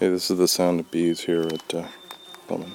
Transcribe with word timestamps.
Hey, 0.00 0.08
this 0.08 0.30
is 0.30 0.38
the 0.38 0.48
sound 0.48 0.80
of 0.80 0.90
bees 0.90 1.20
here 1.20 1.42
at 1.42 1.74
uh, 1.74 1.86
Pullman. 2.48 2.74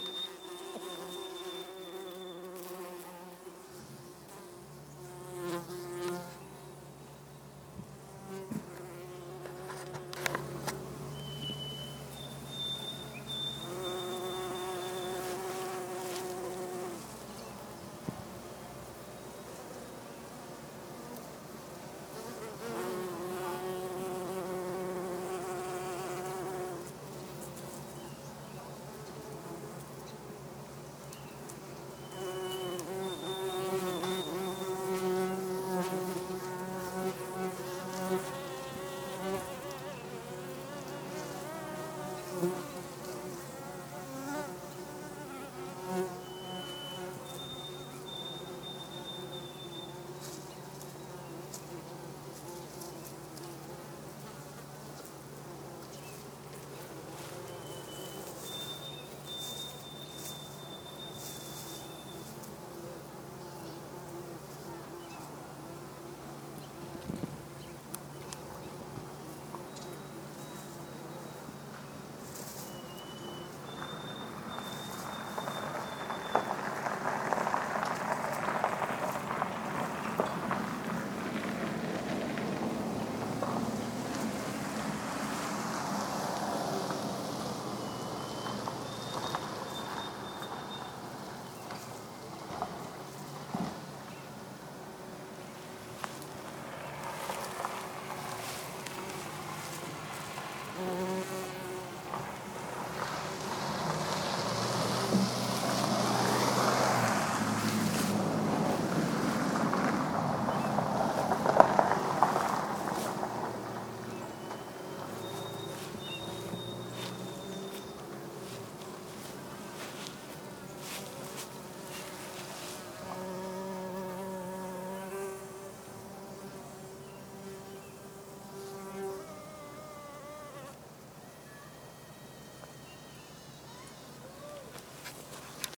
Mm-hmm. 100.78 101.15